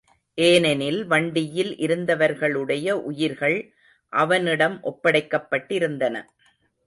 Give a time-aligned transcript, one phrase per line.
[0.37, 3.57] ஏனெனில் வண்டியில் இருந்தவர்களுடைய உயிர்கள்
[4.13, 6.15] அவனிடம் ஒப்படைக்கப்பட்டிருந்தன.